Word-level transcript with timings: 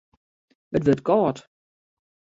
It 0.77 0.85
wurdt 0.85 1.05
kâld. 1.07 1.37